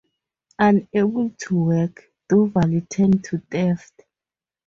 [0.57, 4.01] Unable to work, Duval turned to theft.